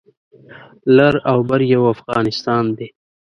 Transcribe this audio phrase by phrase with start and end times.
[0.95, 2.87] لر او بر یو افغانستان دی